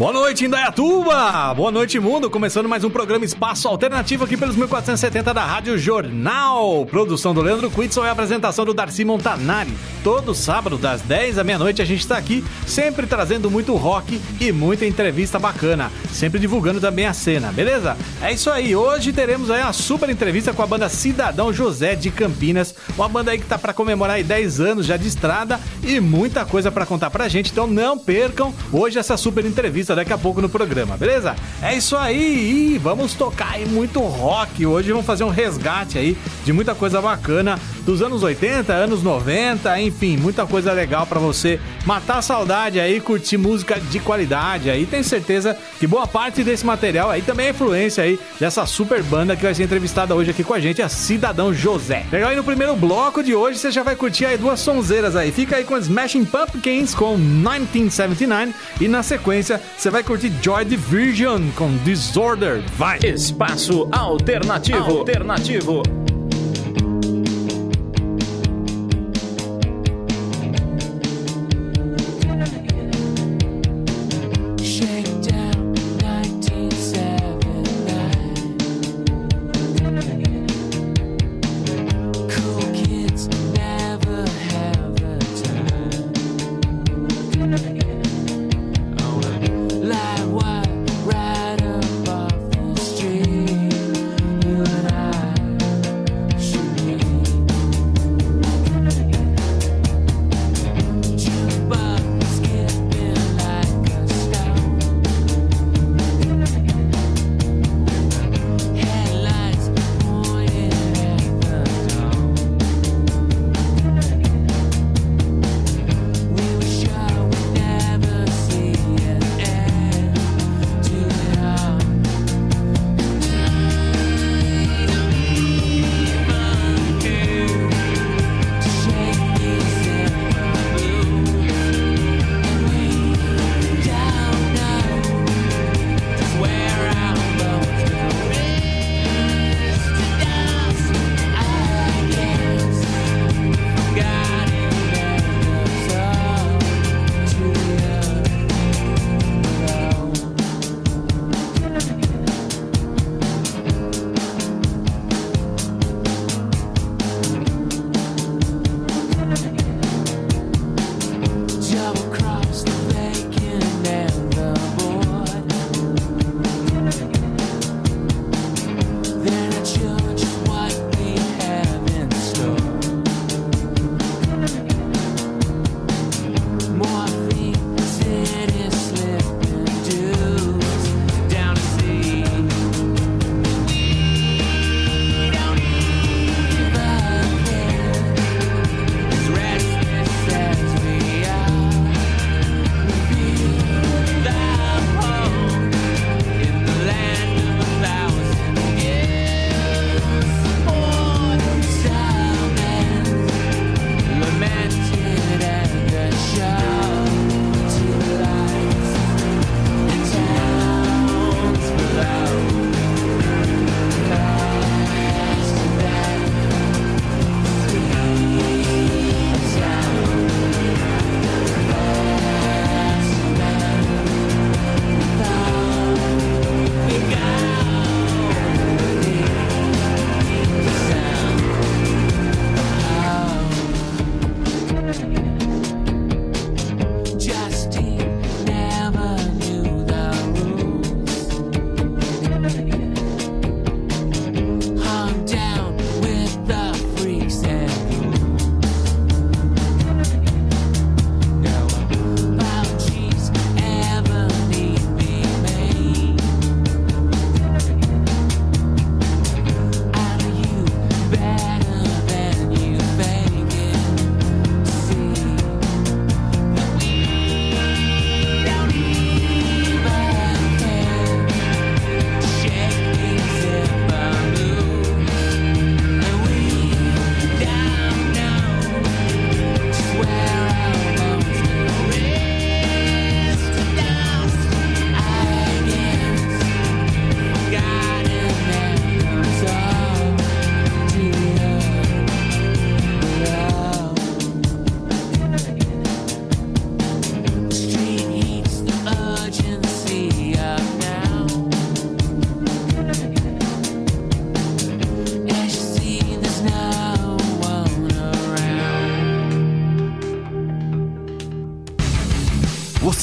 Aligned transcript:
Boa 0.00 0.14
noite, 0.14 0.46
Indaiatuba! 0.46 1.52
Boa 1.52 1.70
noite, 1.70 2.00
mundo! 2.00 2.30
Começando 2.30 2.66
mais 2.66 2.82
um 2.82 2.88
programa 2.88 3.22
Espaço 3.22 3.68
Alternativo 3.68 4.24
aqui 4.24 4.34
pelos 4.34 4.56
1470 4.56 5.34
da 5.34 5.44
Rádio 5.44 5.76
Jornal. 5.76 6.86
Produção 6.86 7.34
do 7.34 7.42
Leandro 7.42 7.70
Quitson 7.70 8.06
e 8.06 8.08
apresentação 8.08 8.64
do 8.64 8.72
Darcy 8.72 9.04
Montanari. 9.04 9.76
Todo 10.02 10.34
sábado, 10.34 10.78
das 10.78 11.02
10 11.02 11.36
à 11.36 11.44
meia-noite, 11.44 11.82
a 11.82 11.84
gente 11.84 12.00
está 12.00 12.16
aqui, 12.16 12.42
sempre 12.66 13.06
trazendo 13.06 13.50
muito 13.50 13.76
rock 13.76 14.18
e 14.40 14.50
muita 14.50 14.86
entrevista 14.86 15.38
bacana. 15.38 15.92
Sempre 16.10 16.40
divulgando 16.40 16.80
também 16.80 17.04
a 17.04 17.12
cena, 17.12 17.52
beleza? 17.52 17.94
É 18.22 18.32
isso 18.32 18.48
aí, 18.48 18.74
hoje 18.74 19.12
teremos 19.12 19.50
aí 19.50 19.60
uma 19.60 19.74
super 19.74 20.08
entrevista 20.08 20.54
com 20.54 20.62
a 20.62 20.66
banda 20.66 20.88
Cidadão 20.88 21.52
José 21.52 21.94
de 21.94 22.10
Campinas. 22.10 22.74
Uma 22.96 23.06
banda 23.06 23.32
aí 23.32 23.38
que 23.38 23.44
tá 23.44 23.58
para 23.58 23.74
comemorar 23.74 24.16
aí 24.16 24.24
10 24.24 24.60
anos 24.60 24.86
já 24.86 24.96
de 24.96 25.06
estrada 25.06 25.60
e 25.82 26.00
muita 26.00 26.46
coisa 26.46 26.72
para 26.72 26.86
contar 26.86 27.10
pra 27.10 27.28
gente. 27.28 27.52
Então 27.52 27.66
não 27.66 27.98
percam 27.98 28.54
hoje 28.72 28.98
essa 28.98 29.18
super 29.18 29.44
entrevista 29.44 29.89
daqui 29.94 30.12
a 30.12 30.18
pouco 30.18 30.40
no 30.40 30.48
programa, 30.48 30.96
beleza? 30.96 31.34
É 31.62 31.74
isso 31.74 31.96
aí, 31.96 32.74
e 32.74 32.78
vamos 32.78 33.14
tocar 33.14 33.52
aí 33.52 33.66
muito 33.66 34.00
rock. 34.00 34.64
Hoje 34.64 34.90
vamos 34.90 35.06
fazer 35.06 35.24
um 35.24 35.30
resgate 35.30 35.98
aí 35.98 36.16
de 36.44 36.52
muita 36.52 36.74
coisa 36.74 37.00
bacana 37.00 37.58
dos 37.84 38.02
anos 38.02 38.22
80, 38.22 38.72
anos 38.72 39.02
90, 39.02 39.80
enfim, 39.80 40.16
muita 40.16 40.46
coisa 40.46 40.72
legal 40.72 41.06
para 41.06 41.18
você 41.18 41.60
matar 41.84 42.18
a 42.18 42.22
saudade 42.22 42.78
aí, 42.78 43.00
curtir 43.00 43.36
música 43.36 43.80
de 43.80 43.98
qualidade 43.98 44.70
aí. 44.70 44.86
Tenho 44.86 45.04
certeza 45.04 45.56
que 45.78 45.86
boa 45.86 46.06
parte 46.06 46.44
desse 46.44 46.64
material 46.64 47.10
aí 47.10 47.22
também 47.22 47.46
é 47.46 47.50
influência 47.50 48.04
aí 48.04 48.18
dessa 48.38 48.66
super 48.66 49.02
banda 49.02 49.36
que 49.36 49.42
vai 49.42 49.54
ser 49.54 49.64
entrevistada 49.64 50.14
hoje 50.14 50.30
aqui 50.30 50.44
com 50.44 50.54
a 50.54 50.60
gente, 50.60 50.82
a 50.82 50.88
Cidadão 50.88 51.52
José. 51.52 52.06
Legal, 52.10 52.32
e 52.32 52.36
no 52.36 52.44
primeiro 52.44 52.76
bloco 52.76 53.22
de 53.22 53.34
hoje 53.34 53.58
você 53.58 53.70
já 53.70 53.82
vai 53.82 53.96
curtir 53.96 54.26
aí 54.26 54.36
duas 54.36 54.60
sonzeiras 54.60 55.16
aí. 55.16 55.32
Fica 55.32 55.56
aí 55.56 55.64
com 55.64 55.76
Smashing 55.76 56.24
Pumpkins 56.24 56.94
com 56.94 57.16
1979 57.16 58.54
e 58.80 58.88
na 58.88 59.02
sequência 59.02 59.60
você 59.80 59.88
vai 59.88 60.02
curtir 60.02 60.30
Joy 60.42 60.66
Division 60.66 61.40
com 61.56 61.74
Disorder. 61.78 62.60
Vai! 62.76 62.98
Espaço 63.02 63.88
Alternativo. 63.90 64.98
Alternativo. 64.98 65.82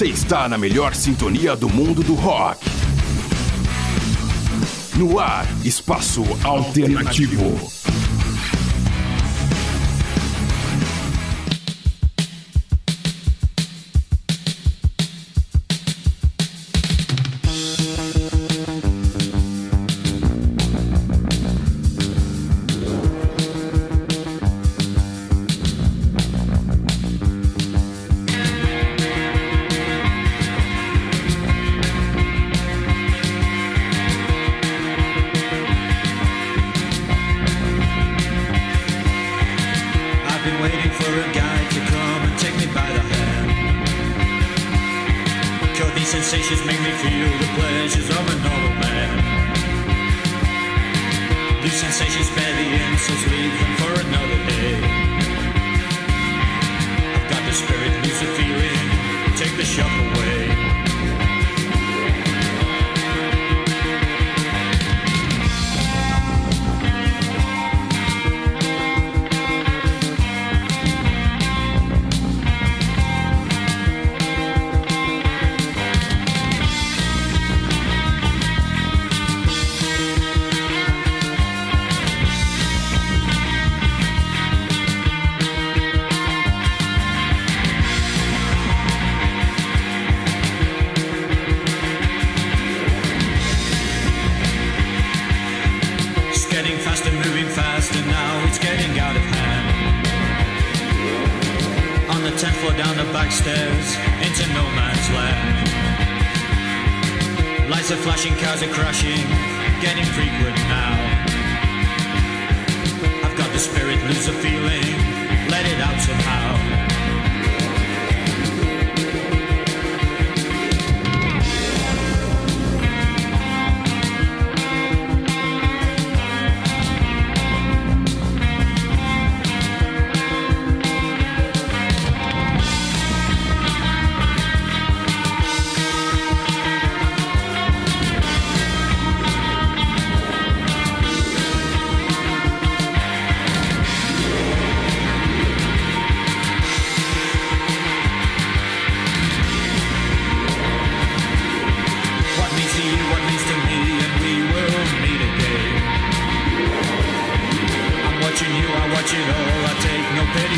Está 0.07 0.47
na 0.47 0.57
melhor 0.57 0.95
sintonia 0.95 1.53
do 1.53 1.67
mundo 1.67 2.01
do 2.01 2.13
rock. 2.13 2.65
No 4.95 5.19
ar, 5.19 5.45
Espaço 5.65 6.23
Alternativo. 6.45 7.76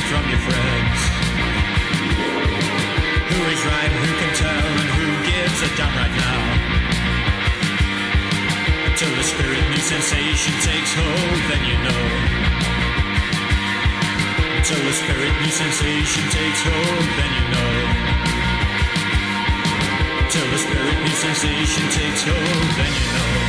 from 0.08 0.24
your 0.30 0.40
friends. 0.40 1.00
Who 3.30 3.40
is 3.52 3.62
right, 3.66 3.92
who 3.92 4.12
can 4.20 4.32
tell, 4.36 4.72
and 4.80 4.90
who 4.96 5.08
gives 5.28 5.60
a 5.66 5.70
damn 5.76 5.94
right 5.98 6.16
now? 6.16 6.42
Until 8.88 9.12
the 9.16 9.24
spirit 9.24 9.64
new 9.70 9.84
sensation 9.84 10.54
takes 10.62 10.92
hold, 10.94 11.40
then 11.50 11.64
you 11.66 11.78
know. 11.84 12.06
Until 14.58 14.82
the 14.84 14.94
spirit 14.94 15.34
new 15.42 15.52
sensation 15.52 16.24
takes 16.30 16.62
hold, 16.64 17.06
then 17.18 17.32
you 17.38 17.46
know. 17.54 17.74
Until 20.24 20.48
the 20.52 20.60
spirit 20.60 20.98
new 21.04 21.16
sensation 21.28 21.86
takes 21.90 22.24
hold, 22.24 22.70
then 22.78 22.92
you 22.94 23.08
know. 23.14 23.49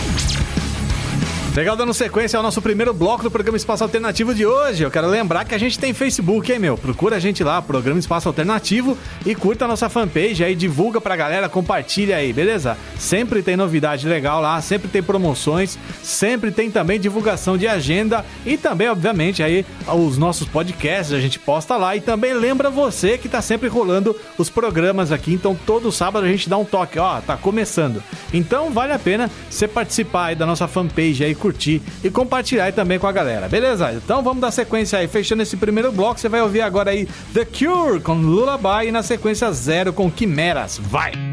Legal, 1.53 1.75
dando 1.75 1.93
sequência 1.93 2.37
ao 2.37 2.43
nosso 2.43 2.61
primeiro 2.61 2.93
bloco 2.93 3.23
do 3.23 3.29
programa 3.29 3.57
Espaço 3.57 3.83
Alternativo 3.83 4.33
de 4.33 4.45
hoje. 4.45 4.83
Eu 4.83 4.89
quero 4.89 5.07
lembrar 5.07 5.43
que 5.43 5.53
a 5.53 5.57
gente 5.57 5.77
tem 5.77 5.93
Facebook, 5.93 6.49
hein, 6.49 6.57
meu? 6.57 6.77
Procura 6.77 7.17
a 7.17 7.19
gente 7.19 7.43
lá, 7.43 7.61
Programa 7.61 7.99
Espaço 7.99 8.29
Alternativo, 8.29 8.97
e 9.25 9.35
curta 9.35 9.65
a 9.65 9.67
nossa 9.67 9.89
fanpage 9.89 10.45
aí, 10.45 10.55
divulga 10.55 11.01
pra 11.01 11.13
galera, 11.13 11.49
compartilha 11.49 12.15
aí, 12.15 12.31
beleza? 12.31 12.77
Sempre 12.97 13.43
tem 13.43 13.57
novidade 13.57 14.07
legal 14.07 14.39
lá, 14.39 14.61
sempre 14.61 14.87
tem 14.87 15.03
promoções, 15.03 15.77
sempre 16.01 16.51
tem 16.51 16.71
também 16.71 16.97
divulgação 16.97 17.57
de 17.57 17.67
agenda 17.67 18.25
e 18.45 18.55
também, 18.55 18.87
obviamente, 18.87 19.43
aí 19.43 19.65
os 19.93 20.17
nossos 20.17 20.47
podcasts 20.47 21.13
a 21.13 21.19
gente 21.19 21.37
posta 21.37 21.75
lá. 21.75 21.97
E 21.97 21.99
também 21.99 22.33
lembra 22.33 22.69
você 22.69 23.17
que 23.17 23.27
tá 23.27 23.41
sempre 23.41 23.67
rolando 23.67 24.15
os 24.37 24.49
programas 24.49 25.11
aqui, 25.11 25.33
então 25.33 25.53
todo 25.65 25.91
sábado 25.91 26.25
a 26.25 26.29
gente 26.29 26.47
dá 26.47 26.55
um 26.55 26.63
toque, 26.63 26.97
ó, 26.97 27.19
tá 27.19 27.35
começando. 27.35 28.01
Então 28.33 28.71
vale 28.71 28.93
a 28.93 28.99
pena 28.99 29.29
você 29.49 29.67
participar 29.67 30.27
aí 30.27 30.35
da 30.35 30.45
nossa 30.45 30.65
fanpage 30.65 31.25
aí 31.25 31.40
curtir 31.41 31.81
e 32.03 32.09
compartilhar 32.09 32.71
também 32.71 32.99
com 32.99 33.07
a 33.07 33.11
galera, 33.11 33.49
beleza? 33.49 33.91
Então 33.93 34.21
vamos 34.21 34.41
dar 34.41 34.51
sequência 34.51 34.99
aí, 34.99 35.07
fechando 35.07 35.41
esse 35.41 35.57
primeiro 35.57 35.91
bloco, 35.91 36.19
você 36.19 36.29
vai 36.29 36.41
ouvir 36.41 36.61
agora 36.61 36.91
aí 36.91 37.07
The 37.33 37.45
Cure 37.45 37.99
com 37.99 38.13
Lullaby 38.13 38.87
e 38.87 38.91
na 38.91 39.01
sequência 39.01 39.51
Zero 39.51 39.91
com 39.91 40.09
Quimeras. 40.09 40.77
Vai! 40.77 41.30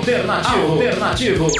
Alternativo. 0.00 0.72
Alternativo. 0.72 1.50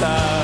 time. 0.00 0.37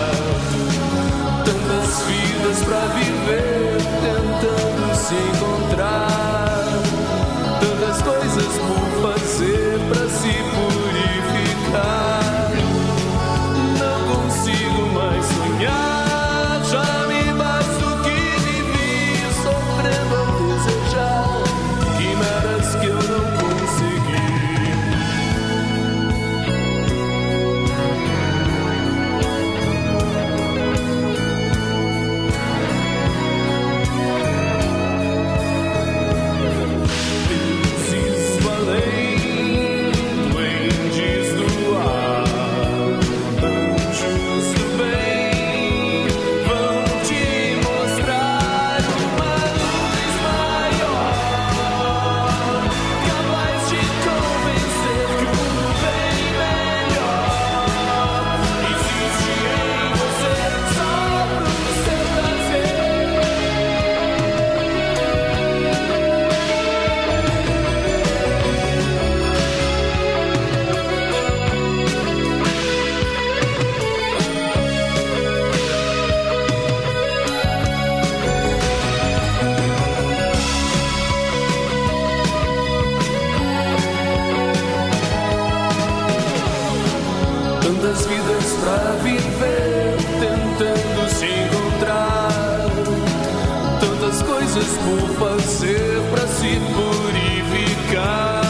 coisas 94.55 94.79
por 94.79 95.09
fazer 95.19 96.01
para 96.11 96.27
se 96.29 96.61
purificar. 96.75 98.43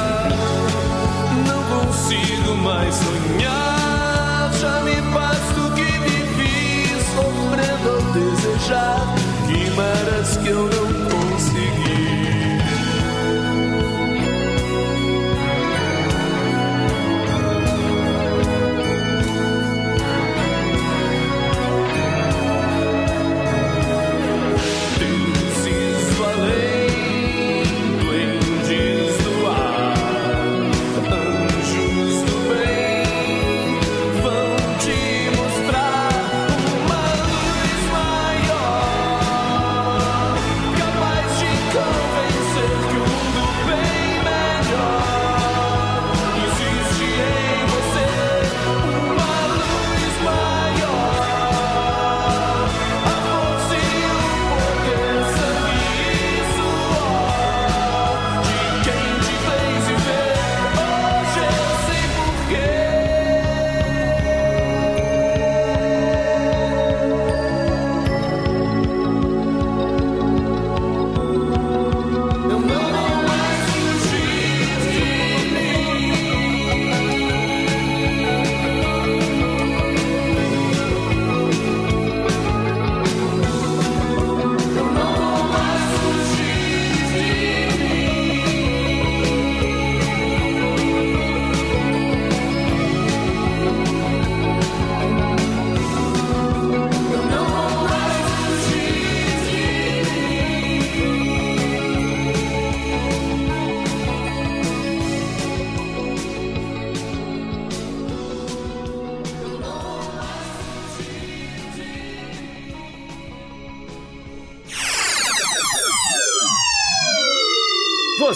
Não 1.47 1.63
consigo 1.81 2.55
mais 2.57 2.95
sonhar. 2.95 3.74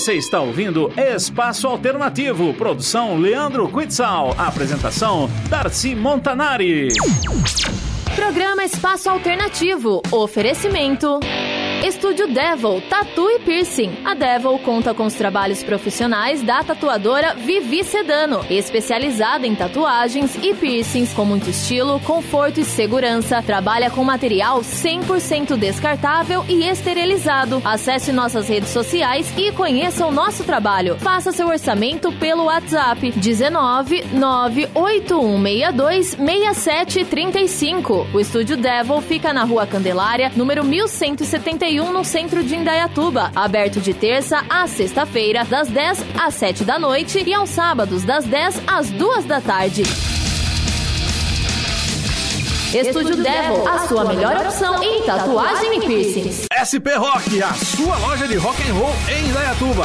Você 0.08 0.14
está 0.14 0.40
ouvindo 0.40 0.90
Espaço 0.96 1.66
Alternativo, 1.66 2.54
produção 2.54 3.18
Leandro 3.18 3.68
Quitzal, 3.68 4.34
apresentação 4.38 5.28
Darcy 5.50 5.94
Montanari. 5.94 6.88
Programa 8.16 8.64
Espaço 8.64 9.10
Alternativo, 9.10 10.00
oferecimento. 10.10 11.20
Estúdio 11.84 12.26
Devil, 12.26 12.82
Tatu 12.90 13.30
e 13.30 13.38
Piercing. 13.38 13.98
A 14.04 14.12
Devil 14.12 14.58
conta 14.58 14.92
com 14.92 15.06
os 15.06 15.14
trabalhos 15.14 15.62
profissionais 15.62 16.42
da 16.42 16.64
tatuadora 16.64 17.34
Vivi 17.34 17.84
Sedano, 17.84 18.44
especializada 18.50 19.46
em 19.46 19.54
tatuagens 19.54 20.34
e 20.42 20.52
piercings 20.54 21.14
com 21.14 21.24
muito 21.24 21.48
estilo, 21.48 22.00
conforto 22.00 22.58
e 22.58 22.64
segurança. 22.64 23.40
Trabalha 23.42 23.90
com 23.90 24.02
material 24.02 24.60
100% 24.60 25.56
descartável 25.56 26.44
e 26.48 26.64
esterilizado. 26.64 27.62
Acesse 27.64 28.10
nossas 28.10 28.48
redes 28.48 28.70
sociais 28.70 29.32
e 29.36 29.52
conheça 29.52 30.04
o 30.04 30.10
nosso 30.10 30.42
trabalho. 30.42 30.98
Faça 30.98 31.30
seu 31.30 31.46
orçamento 31.46 32.10
pelo 32.12 32.46
WhatsApp 32.46 33.12
19 33.12 34.04
98162 34.14 36.08
6735. 36.08 38.08
O 38.12 38.18
Estúdio 38.18 38.56
Devil 38.56 39.00
fica 39.00 39.32
na 39.32 39.44
Rua 39.44 39.64
Candelária, 39.64 40.32
número 40.34 40.64
1171 41.68 41.92
no 41.92 42.04
centro 42.04 42.42
de 42.42 42.56
Indaiatuba. 42.56 43.30
Aberto 43.36 43.80
de 43.80 43.92
terça 43.92 44.42
a 44.48 44.66
sexta-feira, 44.66 45.44
das 45.44 45.68
10 45.68 46.04
às 46.18 46.34
7 46.34 46.64
da 46.64 46.78
noite 46.78 47.22
e 47.24 47.34
aos 47.34 47.50
sábados, 47.50 48.04
das 48.04 48.24
10 48.24 48.62
às 48.66 48.90
2 48.90 49.24
da 49.26 49.40
tarde. 49.40 49.82
Estúdio 52.74 53.16
Devil, 53.16 53.66
a 53.66 53.86
sua 53.86 54.04
melhor 54.04 54.36
opção 54.36 54.82
em 54.82 55.02
tatuagem 55.02 55.78
e 55.78 55.86
piercings. 55.86 56.44
SP 56.52 56.94
Rock, 56.96 57.42
a 57.42 57.52
sua 57.54 57.96
loja 57.98 58.28
de 58.28 58.36
rock 58.36 58.62
and 58.62 58.74
roll 58.74 58.94
em 59.08 59.28
Indaiatuba. 59.28 59.84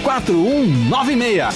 4196. 0.03 1.53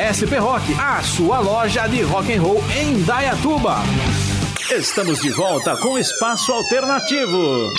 SP 0.00 0.38
Rock, 0.38 0.74
a 0.78 1.02
sua 1.02 1.40
loja 1.40 1.86
de 1.86 2.02
rock 2.02 2.32
and 2.32 2.40
roll 2.40 2.62
em 2.74 3.02
Dayatuba. 3.02 3.78
Estamos 4.70 5.20
de 5.20 5.30
volta 5.30 5.76
com 5.76 5.98
Espaço 5.98 6.52
Alternativo. 6.52 7.72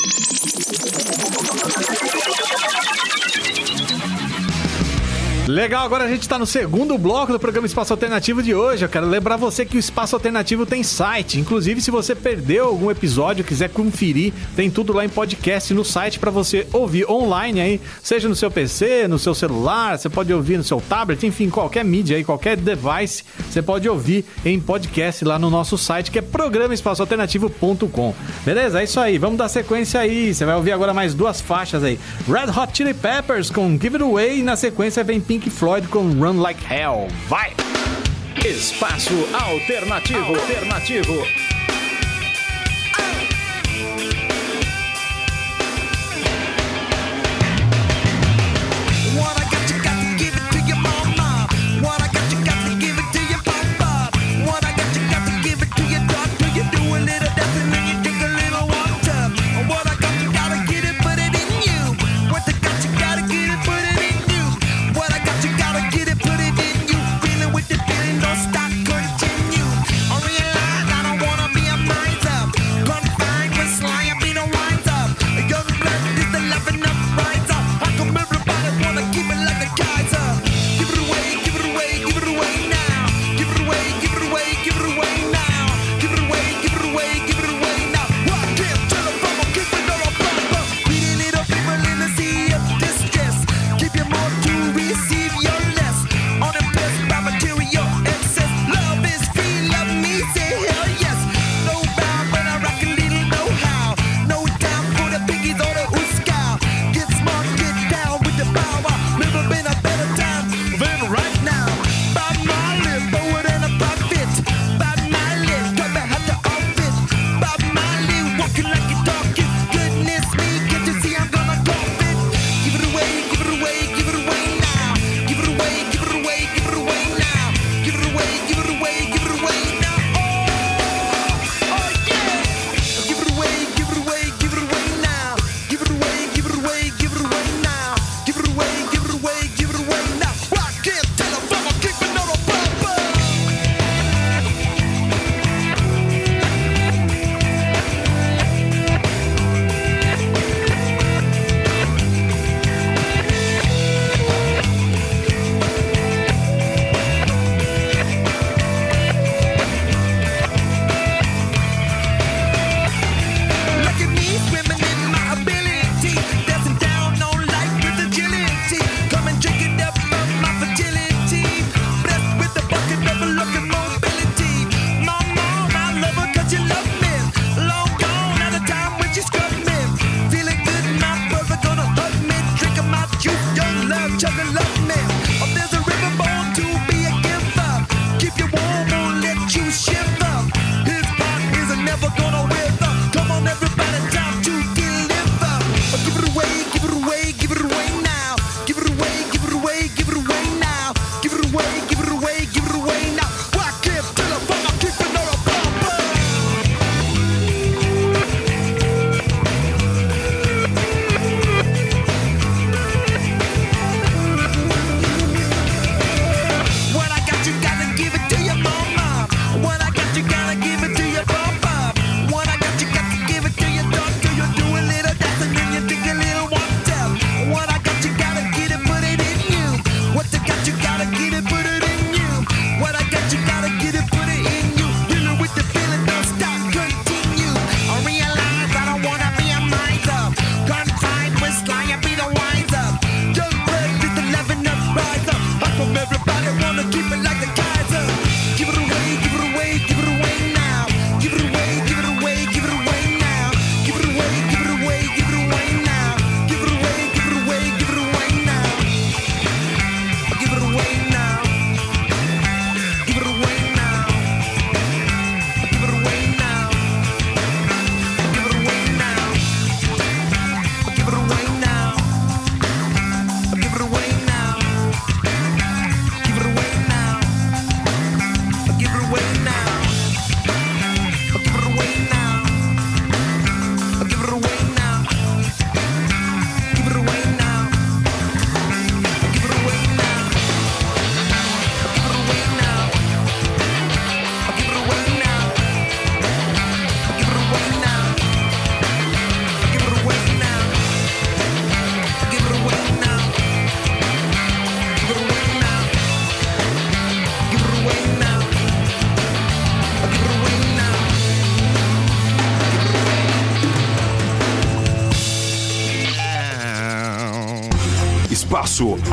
Legal, 5.47 5.83
agora 5.83 6.03
a 6.03 6.07
gente 6.07 6.21
está 6.21 6.37
no 6.37 6.45
segundo 6.45 6.95
bloco 6.99 7.31
do 7.31 7.39
programa 7.39 7.65
Espaço 7.65 7.91
Alternativo 7.91 8.43
de 8.43 8.53
hoje. 8.53 8.85
Eu 8.85 8.89
quero 8.89 9.07
lembrar 9.07 9.37
você 9.37 9.65
que 9.65 9.75
o 9.75 9.79
Espaço 9.79 10.15
Alternativo 10.15 10.67
tem 10.67 10.83
site. 10.83 11.39
Inclusive, 11.39 11.81
se 11.81 11.89
você 11.89 12.13
perdeu 12.13 12.65
algum 12.67 12.91
episódio, 12.91 13.43
quiser 13.43 13.69
conferir, 13.69 14.31
tem 14.55 14.69
tudo 14.69 14.93
lá 14.93 15.03
em 15.03 15.09
podcast 15.09 15.73
no 15.73 15.83
site 15.83 16.19
para 16.19 16.29
você 16.29 16.67
ouvir 16.71 17.09
online 17.09 17.59
aí, 17.59 17.81
seja 18.03 18.29
no 18.29 18.35
seu 18.35 18.51
PC, 18.51 19.07
no 19.07 19.17
seu 19.17 19.33
celular, 19.33 19.97
você 19.97 20.09
pode 20.09 20.31
ouvir 20.31 20.57
no 20.57 20.63
seu 20.63 20.79
tablet, 20.79 21.25
enfim, 21.25 21.49
qualquer 21.49 21.83
mídia 21.83 22.17
aí, 22.17 22.23
qualquer 22.23 22.55
device, 22.55 23.23
você 23.49 23.63
pode 23.63 23.89
ouvir 23.89 24.23
em 24.45 24.59
podcast 24.59 25.25
lá 25.25 25.39
no 25.39 25.49
nosso 25.49 25.75
site, 25.75 26.11
que 26.11 26.19
é 26.19 26.21
programaespaçoalternativo.com. 26.21 28.13
Beleza? 28.45 28.79
É 28.79 28.83
isso 28.83 28.99
aí. 28.99 29.17
Vamos 29.17 29.39
dar 29.39 29.49
sequência 29.49 29.99
aí. 29.99 30.33
Você 30.35 30.45
vai 30.45 30.55
ouvir 30.55 30.71
agora 30.71 30.93
mais 30.93 31.15
duas 31.15 31.41
faixas 31.41 31.83
aí. 31.83 31.99
Red 32.27 32.51
Hot 32.51 32.77
Chili 32.77 32.93
Peppers 32.93 33.49
com 33.49 33.71
Give 33.71 33.95
It 33.95 34.03
Away 34.03 34.39
e 34.39 34.43
na 34.43 34.55
sequência 34.55 35.03
vem 35.03 35.19
Pink 35.31 35.49
Floyd 35.49 35.87
com 35.87 36.11
Run 36.19 36.41
Like 36.41 36.61
Hell. 36.61 37.07
Vai! 37.29 37.53
Espaço 38.45 39.13
Alternativo. 39.33 40.35
Alternativo. 40.35 41.50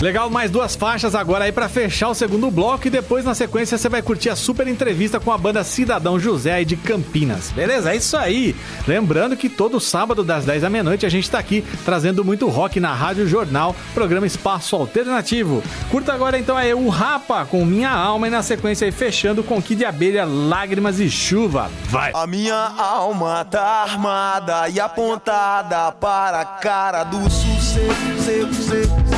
Legal, 0.00 0.30
mais 0.30 0.48
duas 0.48 0.76
faixas 0.76 1.12
agora 1.16 1.44
aí 1.44 1.50
pra 1.50 1.68
fechar 1.68 2.08
o 2.08 2.14
segundo 2.14 2.48
bloco 2.52 2.86
e 2.86 2.90
depois 2.90 3.24
na 3.24 3.34
sequência 3.34 3.76
você 3.76 3.88
vai 3.88 4.00
curtir 4.00 4.30
a 4.30 4.36
super 4.36 4.68
entrevista 4.68 5.18
com 5.18 5.32
a 5.32 5.36
banda 5.36 5.64
Cidadão 5.64 6.20
José 6.20 6.52
aí 6.52 6.64
de 6.64 6.76
Campinas. 6.76 7.50
Beleza? 7.50 7.92
É 7.92 7.96
isso 7.96 8.16
aí. 8.16 8.54
Lembrando 8.86 9.36
que 9.36 9.48
todo 9.48 9.80
sábado 9.80 10.22
das 10.22 10.44
10 10.44 10.62
da 10.62 10.70
meia-noite 10.70 11.04
a 11.04 11.08
gente 11.08 11.28
tá 11.28 11.40
aqui 11.40 11.64
trazendo 11.84 12.24
muito 12.24 12.48
rock 12.48 12.78
na 12.78 12.94
Rádio 12.94 13.26
Jornal, 13.26 13.74
programa 13.92 14.24
Espaço 14.24 14.76
Alternativo. 14.76 15.64
Curta 15.90 16.12
agora 16.12 16.38
então 16.38 16.56
aí 16.56 16.72
o 16.72 16.88
Rapa 16.88 17.44
com 17.44 17.64
Minha 17.64 17.90
Alma 17.90 18.28
e 18.28 18.30
na 18.30 18.42
sequência 18.44 18.84
aí 18.84 18.92
fechando 18.92 19.42
com 19.42 19.60
Kid 19.60 19.84
Abelha, 19.84 20.24
Lágrimas 20.24 21.00
e 21.00 21.10
Chuva. 21.10 21.72
Vai! 21.86 22.12
A 22.14 22.24
minha 22.24 22.54
alma 22.54 23.44
tá 23.44 23.82
armada 23.82 24.68
e 24.68 24.78
apontada 24.78 25.90
para 25.90 26.40
a 26.42 26.44
cara 26.44 27.02
do 27.02 27.18
sucesso. 27.28 29.17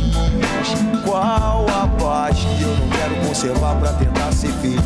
qual 1.05 1.65
a 1.69 1.87
paz 1.99 2.37
que 2.39 2.63
eu 2.63 2.75
não 2.77 2.87
quero 2.89 3.15
conservar 3.27 3.75
pra 3.75 3.93
tentar 3.93 4.31
ser 4.31 4.51
feliz. 4.53 4.81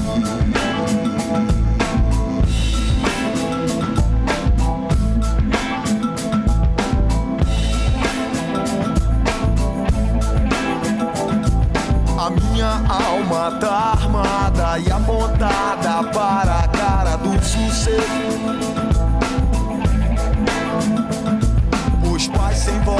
A 12.17 12.29
minha 12.31 12.81
alma 12.89 13.51
tá 13.59 13.93
armada 13.99 14.79
e 14.79 14.91
apontada 14.91 16.03
para 16.11 16.59
a 16.61 16.67
cara 16.69 17.15
do 17.17 17.33
sucesso. 17.43 18.01
Os 22.11 22.27
pais 22.29 22.57
sem 22.57 22.79
voz, 22.79 22.99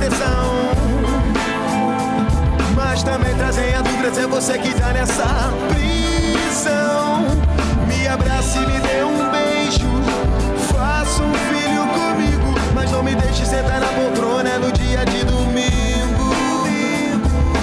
Proteção. 0.00 0.70
Mas 2.74 3.02
também 3.02 3.34
trazem 3.34 3.74
a 3.74 3.82
dúvida 3.82 4.14
se 4.14 4.20
é 4.20 4.26
você 4.26 4.58
que 4.58 4.74
tá 4.74 4.92
nessa 4.92 5.52
prisão. 5.68 7.26
Me 7.86 8.08
abrace 8.08 8.58
e 8.58 8.60
me 8.60 8.80
dê 8.80 9.04
um 9.04 9.30
beijo. 9.30 9.88
Faça 10.72 11.22
um 11.22 11.32
filho 11.34 11.86
comigo, 11.88 12.54
mas 12.74 12.90
não 12.90 13.02
me 13.02 13.14
deixe 13.14 13.44
sentar 13.44 13.80
na 13.80 13.88
poltrona 13.88 14.58
no 14.58 14.72
dia 14.72 15.04
de 15.04 15.24
domingo. 15.24 16.34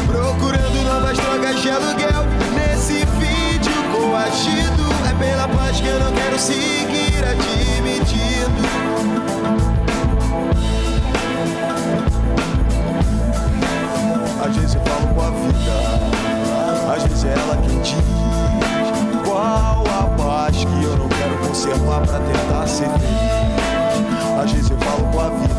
Procurando 0.06 0.84
novas 0.84 1.18
drogas 1.18 1.60
de 1.62 1.72
aluguel 1.72 2.26
nesse 2.54 3.06
vídeo 3.20 3.74
coagido. 3.92 4.88
É 5.10 5.14
pela 5.14 5.48
paz 5.48 5.82
que 5.82 5.88
eu 5.88 6.00
não 6.00 6.12
quero 6.12 6.38
seguir 6.38 7.24
admitindo. 7.24 8.68
Vida, 15.68 16.94
às 16.96 17.04
vezes 17.04 17.26
é 17.26 17.34
ela 17.34 17.58
quem 17.58 17.82
diz 17.82 17.96
qual 19.26 19.84
a 19.88 20.04
paz 20.18 20.56
que 20.56 20.84
eu 20.84 20.98
não 20.98 21.10
quero 21.10 21.38
conservar 21.46 22.02
pra 22.02 22.20
tentar 22.20 22.68
ser 22.68 22.90
feliz. 22.90 24.42
Às 24.42 24.52
vezes 24.52 24.70
eu 24.70 24.78
falo 24.78 25.04
com 25.12 25.20
a 25.20 25.30
vida, 25.30 25.56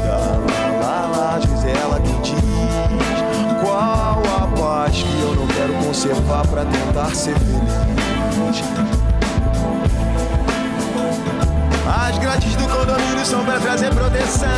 lá, 0.81 1.11
lá, 1.14 1.37
às 1.37 1.44
vezes 1.44 1.64
é 1.64 1.73
ela 1.83 2.01
quem 2.01 2.21
diz 2.23 2.35
qual 3.61 4.23
a 4.23 4.47
paz 4.57 4.97
que 4.97 5.21
eu 5.21 5.35
não 5.35 5.47
quero 5.49 5.75
conservar 5.85 6.47
pra 6.47 6.64
tentar 6.64 7.14
ser 7.14 7.35
feliz. 7.38 7.99
As 11.87 12.18
grades 12.18 12.55
do 12.55 12.68
condomínio 12.68 13.27
são 13.27 13.44
pra 13.44 13.59
trazer 13.59 13.94
proteção. 13.94 14.49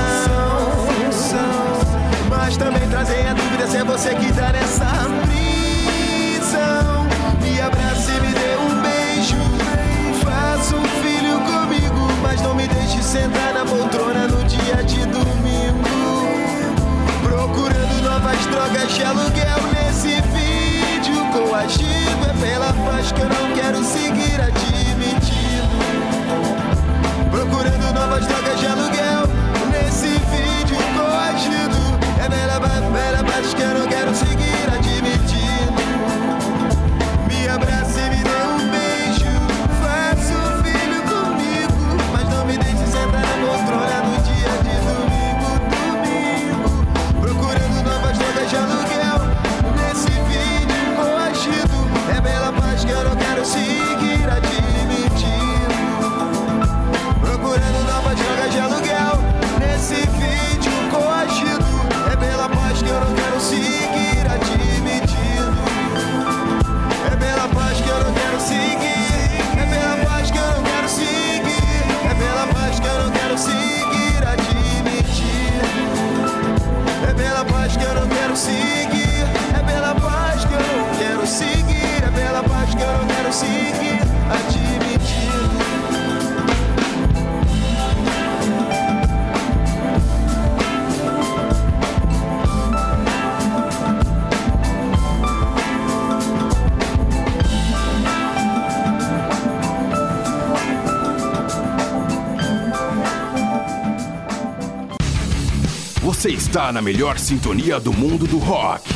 Você 106.20 106.32
está 106.32 106.70
na 106.70 106.82
melhor 106.82 107.18
sintonia 107.18 107.80
do 107.80 107.94
mundo 107.94 108.26
do 108.26 108.36
rock. 108.36 108.86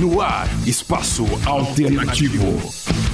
No 0.00 0.20
ar, 0.20 0.48
Espaço 0.66 1.24
Alternativo. 1.46 3.07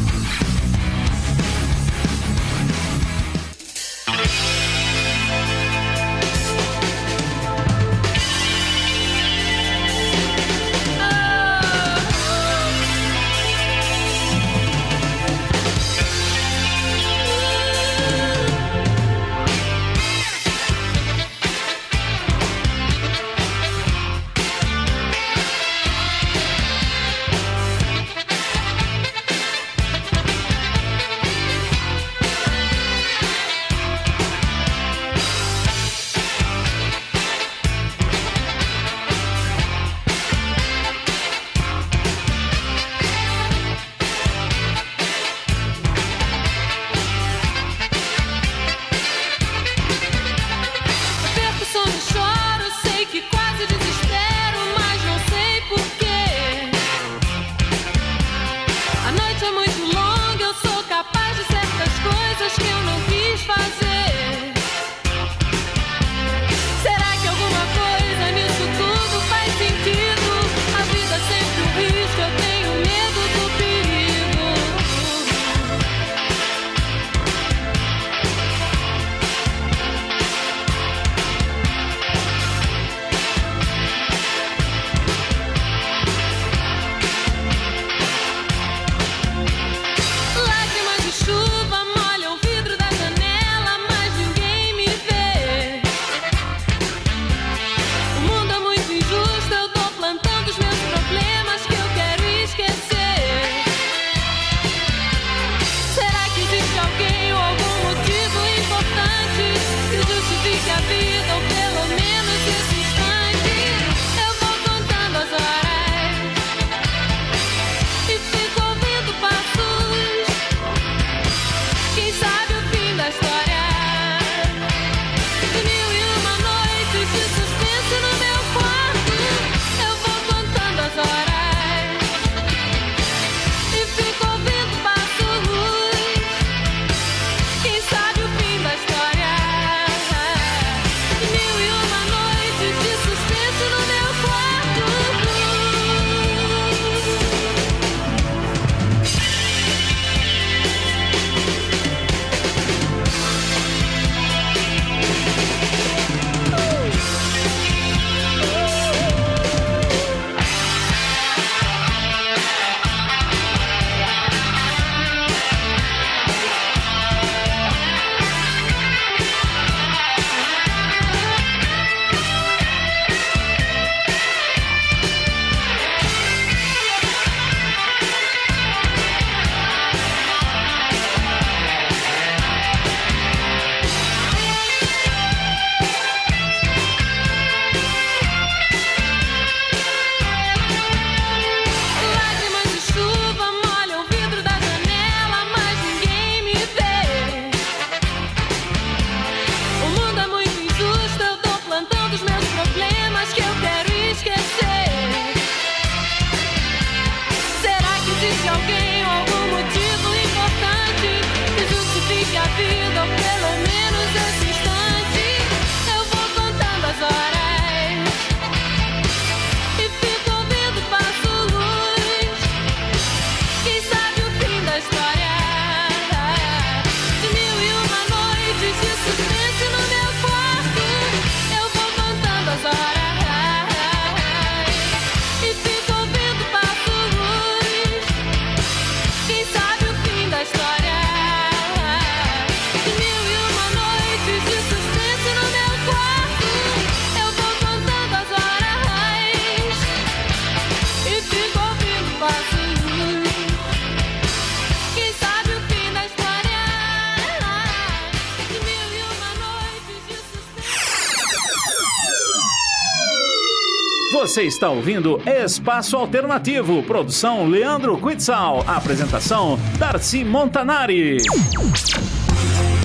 Você 264.34 264.42
está 264.42 264.68
ouvindo 264.68 265.22
Espaço 265.24 265.96
Alternativo, 265.96 266.82
produção 266.82 267.46
Leandro 267.46 267.96
Quitzal, 267.96 268.64
apresentação 268.66 269.56
Darcy 269.78 270.24
Montanari. 270.24 271.18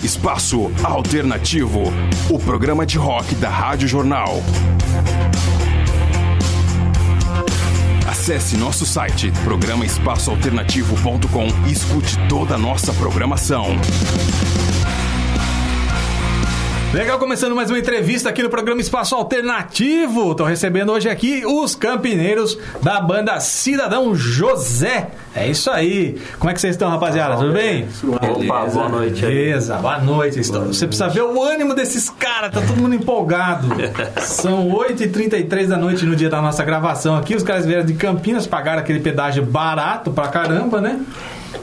Espaço 0.04 0.72
Alternativo, 0.84 1.86
o 2.30 2.38
programa 2.38 2.86
de 2.86 3.00
rock 3.00 3.34
da 3.34 3.50
Rádio 3.50 3.88
Jornal. 3.88 4.44
Acesse 8.08 8.56
nosso 8.56 8.86
site 8.86 9.34
programaespaçoalternativo.com 9.44 11.48
e 11.68 11.72
escute 11.72 12.16
toda 12.30 12.54
a 12.54 12.60
nossa 12.60 12.94
programação. 12.94 13.66
Legal, 16.92 17.20
começando 17.20 17.56
mais 17.56 17.70
uma 17.70 17.78
entrevista 17.78 18.30
aqui 18.30 18.42
no 18.42 18.50
programa 18.50 18.82
Espaço 18.82 19.14
Alternativo. 19.14 20.34
Tô 20.34 20.44
recebendo 20.44 20.92
hoje 20.92 21.08
aqui 21.08 21.44
os 21.46 21.76
campineiros 21.76 22.58
da 22.82 23.00
banda 23.00 23.40
Cidadão 23.40 24.16
José. 24.16 25.10
É 25.36 25.48
isso 25.48 25.70
aí. 25.70 26.20
Como 26.40 26.50
é 26.50 26.54
que 26.54 26.60
vocês 26.60 26.74
estão, 26.74 26.90
rapaziada? 26.90 27.38
Tudo 27.38 27.54
bem? 27.54 27.88
Opa, 28.04 28.66
boa 28.66 28.90
noite 28.90 29.24
aí. 29.24 29.32
Beleza, 29.36 29.76
boa 29.76 30.00
noite. 30.00 30.40
Estou- 30.40 30.66
Você 30.66 30.88
precisa 30.88 31.08
ver 31.10 31.22
o 31.22 31.44
ânimo 31.44 31.76
desses 31.76 32.10
caras, 32.10 32.52
tá 32.52 32.60
todo 32.60 32.76
mundo 32.82 32.96
empolgado. 32.96 33.68
São 34.26 34.68
8h33 34.70 35.68
da 35.68 35.78
noite 35.78 36.04
no 36.08 36.16
dia 36.16 36.30
da 36.30 36.42
nossa 36.42 36.64
gravação 36.66 37.16
aqui. 37.16 37.36
Os 37.36 37.44
caras 37.44 37.68
vieram 37.68 37.86
de 37.86 37.94
Campinas, 37.94 38.48
pagaram 38.48 38.80
aquele 38.80 39.00
pedágio 39.00 39.46
barato 39.46 40.10
pra 40.10 40.28
caramba, 40.28 40.82
né? 40.82 41.00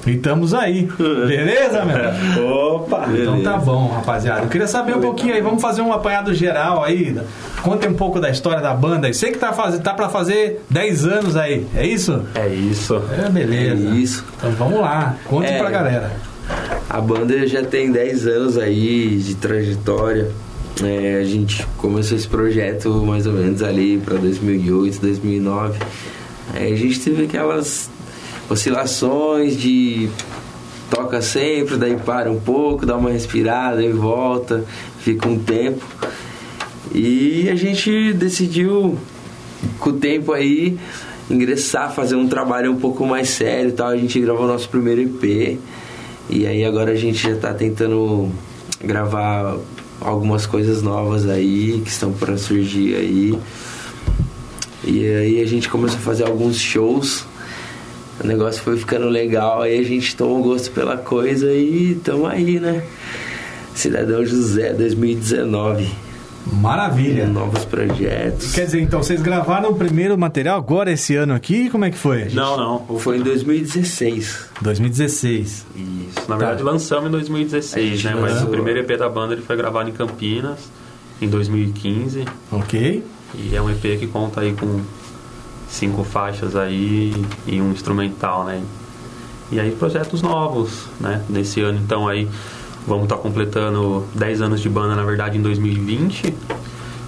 E 0.07 0.11
estamos 0.13 0.55
aí. 0.55 0.89
Beleza, 0.99 1.85
meu? 1.85 2.47
Opa! 2.75 3.07
Então 3.13 3.43
tá 3.43 3.57
bom, 3.57 3.89
rapaziada. 3.89 4.43
Eu 4.43 4.49
queria 4.49 4.67
saber 4.67 4.97
um 4.97 5.01
pouquinho 5.01 5.35
aí, 5.35 5.41
vamos 5.41 5.61
fazer 5.61 5.83
um 5.83 5.93
apanhado 5.93 6.35
geral 6.35 6.85
aí. 6.85 7.17
Contem 7.63 7.89
um 7.91 7.95
pouco 7.95 8.21
da 8.21 8.31
história 8.31 8.61
da 8.61 8.73
banda 8.75 9.07
aí. 9.07 9.15
Sei 9.15 9.33
que 9.33 9.39
tá, 9.39 9.53
faz... 9.53 9.79
tá 9.81 9.95
pra 9.95 10.09
fazer 10.09 10.63
10 10.71 11.07
anos 11.07 11.37
aí, 11.37 11.67
é 11.75 11.87
isso? 11.87 12.23
É 12.35 12.49
isso. 12.49 13.03
É, 13.25 13.29
beleza. 13.29 13.89
É 13.89 13.91
isso. 13.97 14.25
Então 14.37 14.51
vamos 14.53 14.81
lá, 14.81 15.17
conte 15.27 15.49
É. 15.53 15.59
pra 15.59 15.71
galera. 15.71 16.13
A 16.89 17.01
banda 17.01 17.47
já 17.47 17.63
tem 17.65 17.91
10 17.91 18.27
anos 18.27 18.59
aí 18.59 19.17
de 19.17 19.35
trajetória. 19.35 20.31
É, 20.85 21.19
a 21.21 21.25
gente 21.25 21.67
começou 21.79 22.17
esse 22.17 22.29
projeto 22.29 22.91
mais 23.05 23.27
ou 23.27 23.33
menos 23.33 23.63
ali 23.63 23.99
para 23.99 24.17
2008, 24.19 25.01
2009. 25.01 25.79
Aí 26.55 26.73
a 26.73 26.77
gente 26.77 27.01
teve 27.01 27.25
aquelas 27.25 27.91
oscilações 28.49 29.57
de 29.57 30.09
toca 30.91 31.21
sempre, 31.21 31.77
daí 31.77 31.97
para 31.97 32.31
um 32.31 32.41
pouco, 32.41 32.87
dá 32.87 32.97
uma 32.97 33.11
respirada 33.11 33.83
e 33.83 33.93
volta, 33.93 34.65
fica 35.01 35.29
um 35.29 35.39
tempo. 35.39 35.85
E 36.95 37.49
a 37.51 37.55
gente 37.55 38.13
decidiu 38.13 38.97
com 39.79 39.91
o 39.91 39.93
tempo 39.95 40.33
aí 40.33 40.79
ingressar, 41.29 41.93
fazer 41.93 42.15
um 42.15 42.29
trabalho 42.29 42.73
um 42.73 42.77
pouco 42.77 43.05
mais 43.05 43.29
sério 43.31 43.71
e 43.71 43.73
tal. 43.73 43.89
A 43.89 43.97
gente 43.97 44.19
gravou 44.21 44.47
nosso 44.47 44.69
primeiro 44.69 45.03
EP. 45.03 45.59
E 46.29 46.47
aí 46.47 46.65
agora 46.65 46.93
a 46.93 46.97
gente 46.97 47.19
já 47.19 47.37
tá 47.37 47.53
tentando 47.55 48.31
gravar 48.83 49.57
algumas 50.01 50.47
coisas 50.47 50.83
novas 50.83 51.29
aí 51.29 51.81
que 51.85 51.91
estão 51.91 52.13
para 52.13 52.37
surgir 52.37 52.95
aí. 52.95 53.39
E 54.85 55.07
aí 55.07 55.43
a 55.43 55.47
gente 55.47 55.69
começou 55.69 55.99
a 55.99 56.03
fazer 56.03 56.25
alguns 56.25 56.57
shows. 56.57 57.27
O 58.23 58.27
negócio 58.27 58.63
foi 58.63 58.77
ficando 58.77 59.09
legal, 59.09 59.63
aí 59.63 59.79
a 59.79 59.83
gente 59.83 60.17
tomou 60.17 60.43
gosto 60.43 60.71
pela 60.71 60.97
coisa 60.97 61.53
e 61.53 61.95
tamo 62.03 62.27
aí, 62.27 62.59
né? 62.59 62.83
Cidadão 63.75 64.25
José 64.25 64.73
2019. 64.73 65.87
Maravilha. 66.53 67.27
Novos 67.27 67.65
projetos. 67.65 68.53
Quer 68.55 68.67
dizer, 68.67 68.81
então, 68.81 69.03
vocês 69.03 69.21
gravaram 69.21 69.71
o 69.71 69.75
primeiro 69.75 70.17
material 70.17 70.57
agora 70.57 70.93
esse 70.93 71.15
ano 71.17 71.35
aqui? 71.35 71.69
Como 71.69 71.85
é 71.85 71.91
que 71.91 71.99
foi? 71.99 72.27
Não, 72.33 72.57
não. 72.89 72.99
Foi 72.99 73.19
em 73.19 73.23
2016. 73.23 74.47
2016. 74.63 75.67
Isso. 75.75 76.29
Na 76.31 76.37
verdade, 76.37 76.63
Tá. 76.63 76.71
lançamos 76.71 77.09
em 77.09 77.11
2016, 77.11 77.85
A 77.85 77.95
gente 77.97 78.07
né? 78.07 78.15
Mas 78.21 78.33
lançou. 78.35 78.49
o 78.49 78.51
primeiro 78.53 78.79
EP 78.81 78.97
da 78.97 79.09
banda 79.09 79.33
ele 79.35 79.43
foi 79.43 79.57
gravado 79.57 79.91
em 79.91 79.93
Campinas 79.93 80.71
em 81.21 81.29
2015. 81.29 82.25
Ok. 82.53 83.03
E 83.35 83.55
é 83.57 83.61
um 83.61 83.69
EP 83.69 83.99
que 83.99 84.07
conta 84.07 84.41
aí 84.41 84.53
com 84.53 84.81
cinco 85.69 86.05
faixas 86.05 86.57
aí 86.57 87.13
e 87.47 87.61
um 87.61 87.73
instrumental, 87.73 88.45
né? 88.45 88.63
E 89.51 89.61
aí 89.61 89.71
projetos 89.71 90.23
novos, 90.23 90.87
né? 91.01 91.23
Nesse 91.29 91.61
ano 91.61 91.79
então 91.79 92.09
aí 92.09 92.29
vamos 92.87 93.05
estar 93.05 93.17
completando 93.17 94.05
10 94.15 94.43
anos 94.43 94.61
de 94.61 94.69
banda, 94.69 94.95
na 94.95 95.05
verdade, 95.05 95.37
em 95.37 95.43
2020. 95.43 96.35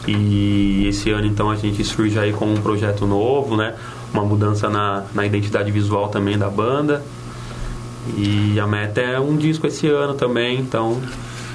E 0.07 0.87
esse 0.89 1.11
ano 1.11 1.27
então 1.27 1.51
a 1.51 1.57
gente 1.57 1.85
surge 1.85 2.19
aí 2.19 2.33
com 2.33 2.47
um 2.47 2.61
projeto 2.61 3.07
novo, 3.07 3.57
né? 3.57 3.75
Uma 4.13 4.25
mudança 4.25 4.69
na, 4.69 5.05
na 5.15 5.27
identidade 5.27 5.71
visual 5.71 6.09
também 6.09 6.39
da 6.39 6.49
banda. 6.49 7.05
E 8.17 8.59
a 8.59 8.67
meta 8.67 9.01
é 9.01 9.21
um 9.21 9.37
disco 9.37 9.67
esse 9.67 9.87
ano 9.87 10.15
também, 10.15 10.59
então 10.59 11.01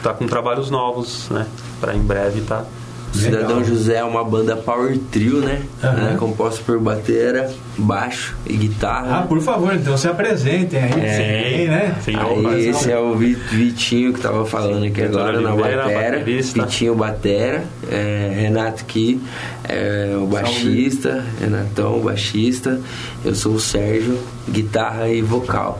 tá 0.03 0.13
com 0.13 0.27
trabalhos 0.27 0.69
novos, 0.69 1.29
né? 1.29 1.47
Pra 1.79 1.95
em 1.95 2.01
breve 2.01 2.41
tá 2.41 2.65
Cidadão 3.13 3.57
Legal. 3.59 3.63
José 3.63 3.97
é 3.97 4.03
uma 4.03 4.23
banda 4.23 4.55
power 4.55 4.97
trio, 5.11 5.37
né? 5.39 5.61
Aham. 5.83 6.13
É, 6.13 6.15
composta 6.17 6.61
por 6.65 6.79
bateria, 6.79 7.49
baixo 7.77 8.35
e 8.47 8.53
Ah, 8.53 8.57
guitarra. 8.57 9.21
por 9.27 9.39
favor, 9.39 9.73
então 9.75 9.95
se 9.97 10.07
apresentem 10.07 10.79
aí. 10.81 10.91
Sim, 10.91 11.67
né? 11.69 11.95
Sim, 12.03 12.13
Aí 12.17 12.69
esse 12.69 12.91
é 12.91 12.97
o 12.99 13.15
Vi- 13.15 13.35
Vitinho 13.35 14.13
que 14.13 14.19
tava 14.19 14.45
falando 14.45 14.83
aqui 14.85 15.01
agora 15.03 15.39
na 15.39 15.55
batera. 15.55 16.17
baterista. 16.17 16.63
Vitinho 16.63 16.95
batera, 16.95 17.63
é, 17.91 18.31
Renato 18.35 18.81
aqui 18.81 19.21
é 19.69 20.15
o 20.19 20.25
baixista, 20.25 21.23
Renatão 21.39 21.99
baixista, 21.99 22.81
eu 23.23 23.35
sou 23.35 23.53
o 23.53 23.59
Sérgio, 23.59 24.17
guitarra 24.49 25.07
e 25.09 25.21
vocal. 25.21 25.79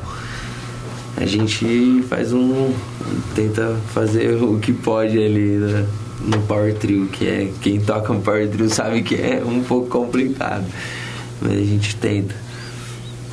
A 1.18 1.26
gente 1.26 2.04
faz 2.10 2.32
um. 2.34 2.74
tenta 3.36 3.76
fazer 3.94 4.36
o 4.42 4.58
que 4.60 4.72
pode 4.74 5.18
ali 5.18 5.58
né, 5.58 5.86
no 6.22 6.40
Power 6.42 6.74
Trio, 6.76 7.08
que 7.08 7.28
é 7.28 7.50
quem 7.62 7.80
toca 7.80 8.12
um 8.14 8.22
Power 8.22 8.48
Trio 8.50 8.70
sabe 8.70 9.02
que 9.02 9.16
é 9.16 9.42
um 9.46 9.64
pouco 9.64 9.88
complicado. 9.88 10.66
Mas 11.42 11.52
a 11.52 11.64
gente 11.64 11.96
tenta. 11.96 12.36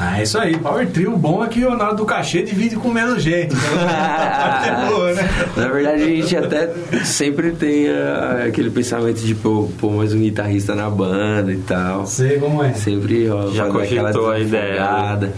Ah, 0.03 0.19
é 0.19 0.23
isso 0.23 0.39
aí. 0.39 0.57
Power 0.57 0.89
Trio, 0.91 1.13
o 1.13 1.17
bom 1.17 1.45
é 1.45 1.49
que 1.49 1.61
na 1.61 1.85
hora 1.85 1.95
do 1.95 2.07
cachê 2.07 2.43
divide 2.43 2.75
com 2.77 2.91
menos 2.91 3.23
gente. 3.23 3.55
Então, 3.55 4.89
boa, 4.89 5.13
né? 5.13 5.29
Na 5.55 5.69
verdade, 5.69 6.03
a 6.03 6.07
gente 6.07 6.37
até 6.37 6.71
sempre 7.05 7.53
tem 7.53 7.91
ah, 7.91 8.45
aquele 8.49 8.71
pensamento 8.71 9.21
de 9.21 9.35
pôr, 9.35 9.69
pôr 9.79 9.93
mais 9.93 10.15
um 10.15 10.19
guitarrista 10.19 10.75
na 10.75 10.89
banda 10.89 11.53
e 11.53 11.59
tal. 11.59 12.07
Sei 12.07 12.39
como 12.39 12.65
é. 12.65 12.73
Sempre 12.73 13.29
ó, 13.29 13.51
Já 13.51 13.67
cogitou 13.69 14.31
a 14.31 14.41
ideia, 14.41 15.17
né? 15.21 15.31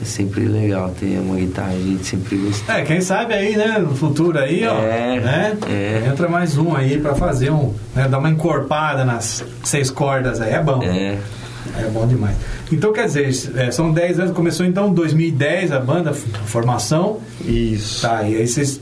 É 0.00 0.04
sempre 0.04 0.44
legal 0.46 0.90
ter 0.98 1.18
uma 1.20 1.36
guitarra, 1.36 1.70
a 1.70 1.78
gente 1.78 2.04
sempre 2.04 2.36
gostou. 2.36 2.74
É, 2.74 2.82
quem 2.82 3.00
sabe 3.00 3.32
aí, 3.34 3.56
né, 3.56 3.78
no 3.78 3.94
futuro 3.94 4.38
aí, 4.38 4.66
ó, 4.66 4.76
É, 4.80 5.20
né? 5.20 5.56
é. 5.70 6.08
Entra 6.10 6.28
mais 6.28 6.56
um 6.58 6.74
aí 6.74 6.98
pra 6.98 7.14
fazer 7.14 7.50
um, 7.50 7.72
né, 7.94 8.08
dar 8.08 8.18
uma 8.18 8.28
encorpada 8.28 9.04
nas 9.04 9.44
seis 9.62 9.90
cordas 9.90 10.40
aí, 10.40 10.52
é 10.52 10.60
bom. 10.62 10.82
É, 10.82 11.16
É 11.78 11.88
bom 11.90 12.06
demais. 12.06 12.36
Então, 12.70 12.92
quer 12.92 13.06
dizer, 13.06 13.30
é, 13.56 13.70
são 13.70 13.90
10 13.92 14.18
anos, 14.20 14.32
começou 14.32 14.66
então 14.66 14.88
em 14.88 14.94
2010 14.94 15.72
a 15.72 15.78
banda, 15.80 16.10
a 16.10 16.14
formação. 16.14 17.20
Isso. 17.42 18.02
Tá, 18.02 18.22
e 18.24 18.36
aí 18.36 18.46
vocês 18.46 18.78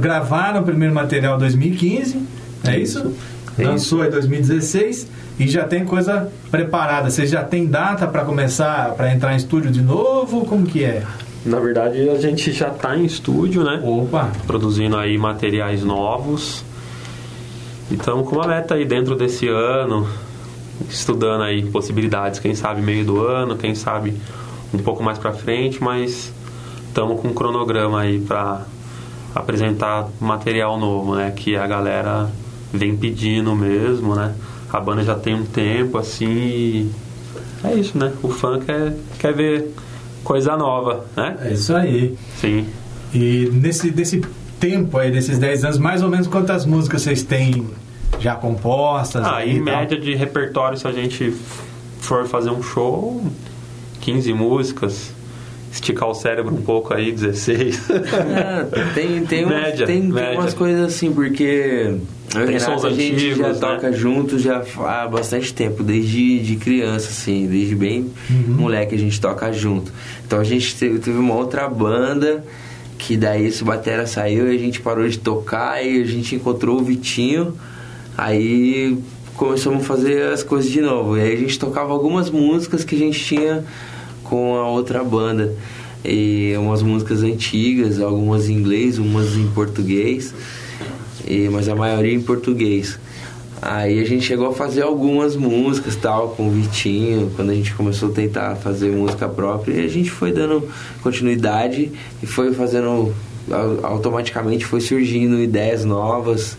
gravaram 0.00 0.60
o 0.60 0.64
primeiro 0.64 0.94
material 0.94 1.36
em 1.36 1.38
2015, 1.40 2.18
é 2.64 2.78
isso? 2.78 3.12
Lançou 3.58 4.04
em 4.04 4.10
2016 4.10 5.08
e 5.38 5.48
já 5.48 5.64
tem 5.64 5.84
coisa 5.84 6.30
preparada. 6.50 7.10
Vocês 7.10 7.30
já 7.30 7.44
tem 7.44 7.66
data 7.66 8.06
para 8.06 8.24
começar, 8.24 8.92
para 8.94 9.12
entrar 9.12 9.34
em 9.34 9.36
estúdio 9.36 9.70
de 9.70 9.82
novo? 9.82 10.44
Como 10.46 10.66
que 10.66 10.84
é? 10.84 11.02
Na 11.44 11.58
verdade, 11.58 12.08
a 12.08 12.18
gente 12.20 12.52
já 12.52 12.70
tá 12.70 12.96
em 12.96 13.04
estúdio, 13.04 13.64
né? 13.64 13.80
Opa! 13.84 14.30
Produzindo 14.46 14.96
aí 14.96 15.18
materiais 15.18 15.82
novos. 15.82 16.64
E 17.90 17.94
estamos 17.94 18.28
com 18.28 18.36
uma 18.36 18.46
meta 18.46 18.74
aí 18.74 18.84
dentro 18.84 19.16
desse 19.16 19.48
ano, 19.48 20.08
estudando 20.88 21.42
aí 21.42 21.64
possibilidades, 21.64 22.38
quem 22.38 22.54
sabe 22.54 22.80
meio 22.80 23.04
do 23.04 23.20
ano, 23.26 23.56
quem 23.56 23.74
sabe 23.74 24.14
um 24.72 24.78
pouco 24.78 25.02
mais 25.02 25.18
pra 25.18 25.32
frente, 25.32 25.82
mas 25.82 26.32
estamos 26.86 27.20
com 27.20 27.28
um 27.28 27.34
cronograma 27.34 28.00
aí 28.00 28.20
pra 28.20 28.62
apresentar 29.34 30.08
material 30.20 30.78
novo, 30.78 31.16
né? 31.16 31.32
Que 31.34 31.56
a 31.56 31.66
galera 31.66 32.30
vem 32.72 32.96
pedindo 32.96 33.54
mesmo, 33.54 34.14
né? 34.14 34.34
A 34.72 34.80
banda 34.80 35.02
já 35.02 35.14
tem 35.14 35.34
um 35.34 35.44
tempo 35.44 35.98
assim 35.98 36.26
e 36.26 36.90
é 37.64 37.74
isso, 37.74 37.96
né? 37.98 38.12
O 38.22 38.28
fã 38.28 38.58
quer, 38.58 38.94
quer 39.18 39.32
ver 39.34 39.74
coisa 40.24 40.56
nova, 40.56 41.04
né? 41.16 41.36
É 41.42 41.52
isso 41.52 41.74
aí. 41.74 42.16
Sim. 42.40 42.66
E 43.14 43.50
nesse 43.52 43.90
desse 43.90 44.22
tempo 44.58 44.96
aí, 44.98 45.10
desses 45.10 45.38
10 45.38 45.64
anos, 45.64 45.78
mais 45.78 46.02
ou 46.02 46.08
menos 46.08 46.26
quantas 46.26 46.64
músicas 46.64 47.02
vocês 47.02 47.22
têm 47.22 47.66
já 48.18 48.34
compostas? 48.34 49.24
Ah, 49.24 49.36
aí 49.36 49.56
em 49.58 49.64
tal? 49.64 49.76
média 49.76 49.98
de 49.98 50.14
repertório, 50.14 50.78
se 50.78 50.86
a 50.86 50.92
gente 50.92 51.34
for 52.00 52.26
fazer 52.26 52.50
um 52.50 52.62
show, 52.62 53.22
15 54.00 54.32
músicas. 54.32 55.10
esticar 55.72 56.06
o 56.08 56.14
cérebro 56.14 56.54
um 56.54 56.60
pouco 56.62 56.92
aí, 56.92 57.10
16. 57.12 57.88
Ah, 57.90 58.66
tem, 58.94 59.24
tem, 59.24 59.44
umas- 59.46 59.54
Média, 59.62 59.86
tem, 59.86 60.00
tem 60.02 60.10
média. 60.12 60.38
umas 60.38 60.52
coisas 60.54 60.84
assim, 60.94 61.10
porque 61.12 61.96
Tem 62.21 62.21
Renato, 62.34 62.64
sons 62.64 62.84
a 62.84 62.90
gente 62.90 63.14
antigos, 63.14 63.38
já 63.38 63.48
né? 63.48 63.58
toca 63.58 63.92
junto 63.92 64.38
já 64.38 64.64
há 64.78 65.06
bastante 65.06 65.52
tempo, 65.52 65.82
desde 65.82 66.38
de 66.40 66.56
criança, 66.56 67.08
assim, 67.10 67.46
desde 67.46 67.74
bem 67.74 68.10
moleque 68.48 68.94
a 68.94 68.98
gente 68.98 69.20
toca 69.20 69.52
junto. 69.52 69.92
Então 70.26 70.40
a 70.40 70.44
gente 70.44 70.74
teve, 70.74 70.98
teve 70.98 71.18
uma 71.18 71.34
outra 71.34 71.68
banda 71.68 72.44
que 72.98 73.16
daí 73.16 73.46
esse 73.46 73.64
batera 73.64 74.06
saiu 74.06 74.52
e 74.52 74.56
a 74.56 74.58
gente 74.58 74.80
parou 74.80 75.08
de 75.08 75.18
tocar 75.18 75.84
e 75.84 76.00
a 76.00 76.04
gente 76.04 76.36
encontrou 76.36 76.80
o 76.80 76.84
Vitinho, 76.84 77.54
aí 78.16 78.96
começamos 79.34 79.82
a 79.82 79.86
fazer 79.86 80.22
as 80.32 80.42
coisas 80.42 80.70
de 80.70 80.80
novo. 80.80 81.18
E 81.18 81.20
aí 81.20 81.34
a 81.34 81.36
gente 81.36 81.58
tocava 81.58 81.92
algumas 81.92 82.30
músicas 82.30 82.84
que 82.84 82.94
a 82.94 82.98
gente 82.98 83.18
tinha 83.18 83.64
com 84.22 84.54
a 84.54 84.68
outra 84.68 85.02
banda. 85.02 85.52
E 86.04 86.54
umas 86.56 86.82
músicas 86.82 87.22
antigas, 87.22 88.00
algumas 88.00 88.48
em 88.48 88.54
inglês, 88.54 88.98
umas 88.98 89.36
em 89.36 89.46
português, 89.48 90.34
e, 91.26 91.48
mas 91.50 91.68
a 91.68 91.74
maioria 91.74 92.12
em 92.14 92.20
português. 92.20 92.98
Aí 93.60 94.00
a 94.00 94.04
gente 94.04 94.24
chegou 94.24 94.48
a 94.48 94.52
fazer 94.52 94.82
algumas 94.82 95.36
músicas 95.36 95.94
tal 95.94 96.30
com 96.30 96.48
o 96.48 96.50
Vitinho, 96.50 97.30
quando 97.36 97.50
a 97.50 97.54
gente 97.54 97.72
começou 97.74 98.08
a 98.08 98.12
tentar 98.12 98.56
fazer 98.56 98.90
música 98.90 99.28
própria, 99.28 99.74
e 99.80 99.84
a 99.84 99.88
gente 99.88 100.10
foi 100.10 100.32
dando 100.32 100.68
continuidade 101.00 101.92
e 102.20 102.26
foi 102.26 102.52
fazendo 102.52 103.14
au- 103.50 103.86
automaticamente 103.86 104.64
foi 104.64 104.80
surgindo 104.80 105.40
ideias 105.40 105.84
novas, 105.84 106.56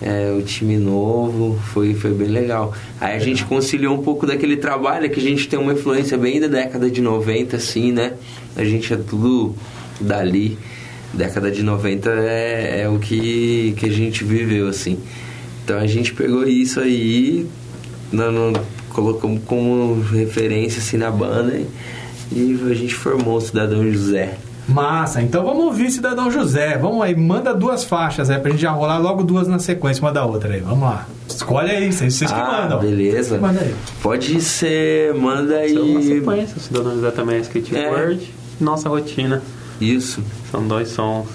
é, 0.00 0.34
o 0.36 0.42
time 0.42 0.76
novo, 0.78 1.56
foi, 1.72 1.94
foi 1.94 2.10
bem 2.12 2.26
legal. 2.26 2.74
Aí 3.00 3.14
a 3.14 3.20
gente 3.20 3.44
conciliou 3.44 3.94
um 3.94 4.02
pouco 4.02 4.26
daquele 4.26 4.56
trabalho 4.56 5.08
que 5.08 5.20
a 5.20 5.22
gente 5.22 5.46
tem 5.48 5.56
uma 5.60 5.74
influência 5.74 6.18
bem 6.18 6.40
da 6.40 6.48
década 6.48 6.90
de 6.90 7.00
90, 7.00 7.56
assim, 7.56 7.92
né? 7.92 8.14
A 8.56 8.64
gente 8.64 8.92
é 8.92 8.96
tudo 8.96 9.54
dali. 10.00 10.58
Década 11.14 11.50
de 11.50 11.62
90 11.62 12.10
é, 12.10 12.82
é 12.82 12.88
o 12.88 12.98
que, 12.98 13.74
que 13.76 13.86
a 13.86 13.92
gente 13.92 14.24
viveu, 14.24 14.68
assim. 14.68 14.98
Então 15.64 15.78
a 15.78 15.86
gente 15.86 16.12
pegou 16.14 16.46
isso 16.46 16.80
aí, 16.80 17.46
no, 18.10 18.30
no- 18.32 18.60
colocamos 18.90 19.42
como 19.44 20.00
referência 20.00 20.78
assim 20.80 20.96
na 20.96 21.10
banda 21.10 21.54
e, 21.54 21.66
e 22.32 22.58
a 22.70 22.74
gente 22.74 22.94
formou 22.94 23.36
o 23.36 23.40
Cidadão 23.40 23.90
José. 23.90 24.36
Massa, 24.68 25.20
então 25.20 25.44
vamos 25.44 25.64
ouvir 25.64 25.90
Cidadão 25.90 26.30
José. 26.30 26.78
Vamos 26.78 27.02
aí, 27.02 27.16
manda 27.16 27.52
duas 27.52 27.84
faixas 27.84 28.30
aí 28.30 28.38
pra 28.38 28.50
gente 28.50 28.60
já 28.60 28.70
rolar 28.70 28.98
logo 28.98 29.22
duas 29.24 29.48
na 29.48 29.58
sequência, 29.58 30.02
uma 30.02 30.12
da 30.12 30.24
outra 30.24 30.54
aí. 30.54 30.60
Vamos 30.60 30.82
lá. 30.82 31.06
Escolhe 31.28 31.70
aí, 31.70 31.92
vocês, 31.92 32.14
vocês 32.14 32.30
que 32.30 32.38
ah, 32.38 32.62
mandam. 32.62 32.78
beleza. 32.78 33.38
Manda 33.38 33.60
aí. 33.60 33.74
Pode 34.00 34.40
ser, 34.40 35.14
manda 35.14 35.56
aí. 35.56 35.74
São 35.74 35.82
uma 35.84 36.02
sequência, 36.02 36.56
o 36.56 36.60
Cidadão 36.60 36.94
José 36.94 37.10
também 37.10 37.36
é 37.36 37.40
skateboard. 37.40 38.30
Nossa 38.60 38.88
rotina. 38.88 39.42
Isso. 39.82 40.22
São 40.50 40.66
dois 40.66 40.88
sons. 40.88 41.26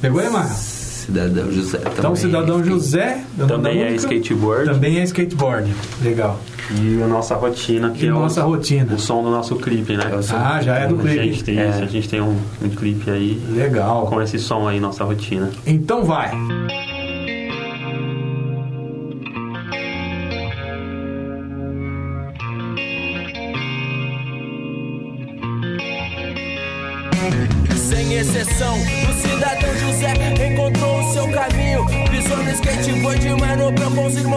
Pegou 0.00 0.20
aí, 0.20 0.30
Marra? 0.30 0.54
Cidadão 0.54 1.50
José 1.50 1.78
também. 1.78 1.98
Então, 1.98 2.14
Cidadão 2.16 2.64
José. 2.64 3.24
o 3.34 3.40
nome 3.40 3.50
Também 3.52 3.82
é 3.82 3.90
música, 3.92 4.14
skateboard. 4.14 4.70
Também 4.70 4.98
é 4.98 5.04
skateboard. 5.04 5.74
Legal. 6.02 6.38
E 6.78 7.02
a 7.02 7.06
nossa 7.06 7.34
rotina, 7.34 7.90
que 7.90 8.04
E 8.04 8.08
é 8.08 8.12
o- 8.12 8.18
nossa 8.18 8.42
rotina. 8.42 8.94
o 8.94 8.98
som 8.98 9.22
do 9.22 9.30
nosso 9.30 9.56
clipe, 9.56 9.96
né? 9.96 10.04
Ah, 10.34 10.60
já 10.60 10.76
é 10.76 10.86
do 10.86 10.96
A 10.96 10.98
clipe. 10.98 11.16
gente 11.24 11.44
tem, 11.44 11.58
É. 11.58 11.70
isso, 11.70 11.82
a 11.82 11.86
gente 11.86 12.08
tem 12.10 12.20
um, 12.20 12.36
um 12.62 12.68
clipe 12.68 13.10
aí 13.10 13.42
Legal. 13.50 14.06
com 14.06 14.20
esse 14.20 14.38
som 14.38 14.68
aí, 14.68 14.78
nossa 14.78 15.02
rotina. 15.02 15.50
Então 15.66 16.04
vai. 16.04 16.30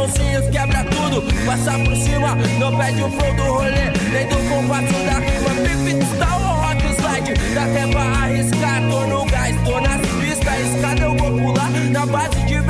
Irmãozinhos. 0.02 0.50
Quebra 0.50 0.84
tudo, 0.86 1.22
passa 1.46 1.72
por 1.72 1.96
cima. 1.96 2.36
Não 2.60 2.76
perde 2.76 3.04
o 3.04 3.10
flow 3.10 3.34
do 3.34 3.44
rolê, 3.44 3.92
nem 4.12 4.28
do 4.28 4.38
compasso 4.50 4.94
da 5.06 5.20
rima. 5.20 5.50
Pipi 5.62 6.06
style 6.06 6.44
ou 6.44 6.56
rock 6.56 6.84
slide. 6.96 7.34
Dá 7.54 7.64
até 7.64 7.88
pra 7.88 8.02
arriscar, 8.02 8.82
tô 8.90 9.08
no 9.08 9.26
gás, 9.26 9.56
tô 9.64 9.80
nas 9.80 10.02
pistas. 10.02 10.76
Escada 10.76 11.02
eu 11.02 11.16
vou 11.16 11.32
pular 11.32 11.70
na 11.70 12.06
base 12.06 12.46
de 12.46 12.61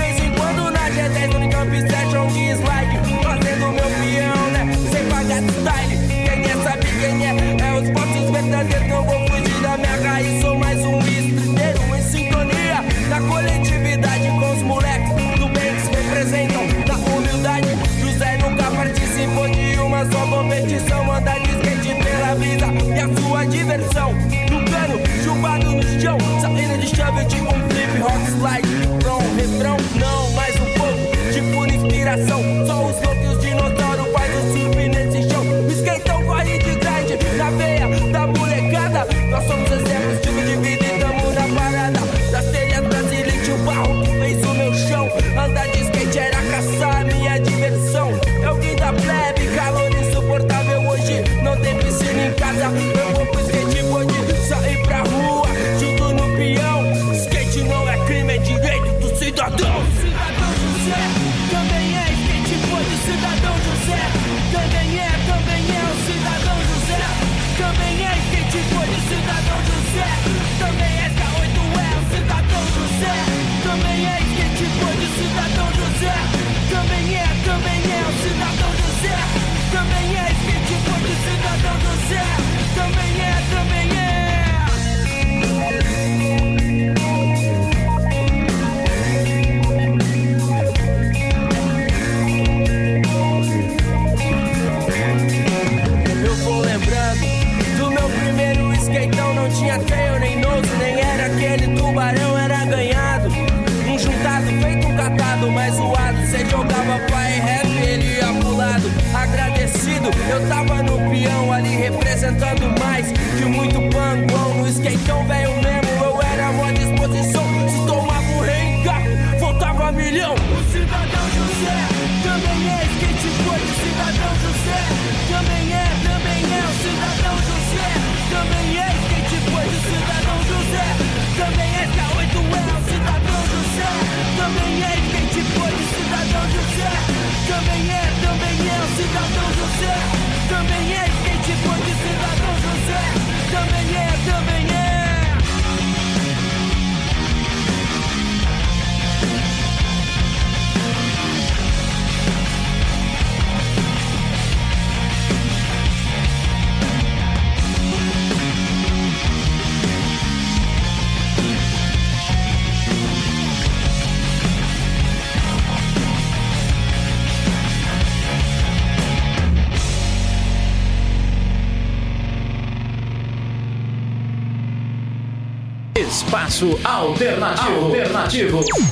Alternativo. 178.32 178.91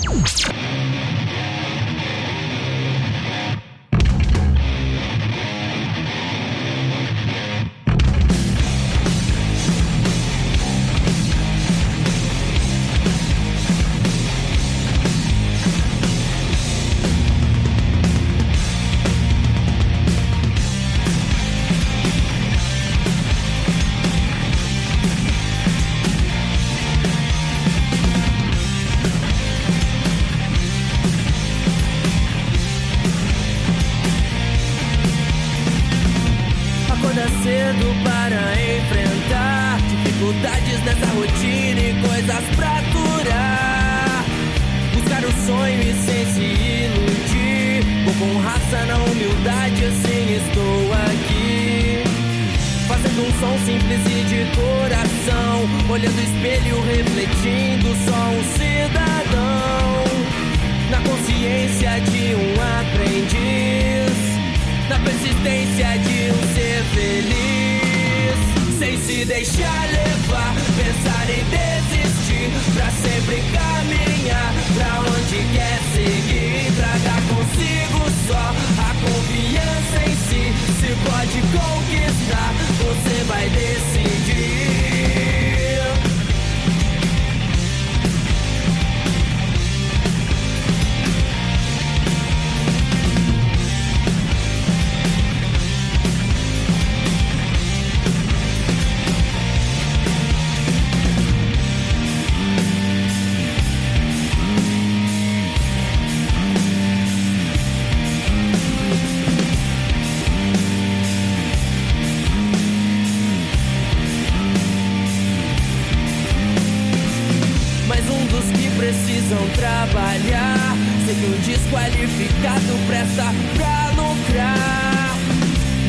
Precisam 119.29 119.47
trabalhar. 119.55 120.75
Que 121.05 121.25
um 121.25 121.37
desqualificado 121.41 122.73
presta 122.87 123.33
pra 123.55 123.89
lucrar. 123.91 125.15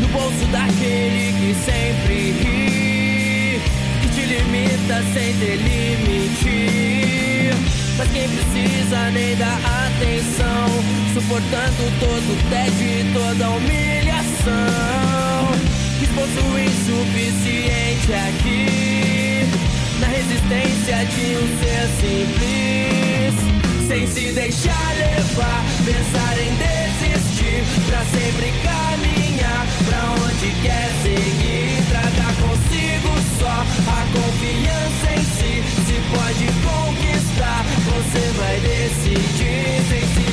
No 0.00 0.08
bolso 0.08 0.46
daquele 0.46 1.32
que 1.38 1.54
sempre 1.64 2.32
ri, 2.32 3.60
que 4.00 4.08
te 4.08 4.22
limita 4.26 5.02
sem 5.12 5.34
ter 5.34 5.56
limite. 5.56 6.58
Mas 7.98 8.10
quem 8.12 8.28
precisa 8.28 9.10
nem 9.10 9.36
dá 9.36 9.58
atenção, 9.86 10.66
suportando 11.12 11.92
todo 12.00 12.32
o 12.32 12.36
tédio 12.48 12.88
e 12.88 13.12
toda 13.12 13.44
a 13.44 13.50
humilhação. 13.50 14.50
Esforço 16.02 16.42
insuficiente 16.58 18.12
aqui 18.14 19.29
na 20.00 20.06
resistência 20.06 21.04
de 21.04 21.36
um 21.36 21.46
ser 21.60 21.86
simples. 22.00 23.34
Sem 23.86 24.06
se 24.06 24.32
deixar 24.32 24.94
levar, 24.96 25.64
pensar 25.84 26.38
em 26.38 26.54
desistir, 26.56 27.62
pra 27.86 28.04
sempre 28.06 28.52
caminhar 28.62 29.66
pra 29.86 30.00
onde 30.24 30.50
quer 30.62 30.88
seguir. 31.02 31.82
Traga 31.90 32.32
consigo 32.40 33.12
só 33.38 33.56
a 33.90 34.06
confiança 34.12 35.06
em 35.16 35.24
si, 35.24 35.62
se 35.84 35.96
pode 36.14 36.46
conquistar, 36.64 37.64
você 37.84 38.22
vai 38.38 38.60
decidir. 38.60 39.82
Sem 39.88 40.00
se 40.00 40.29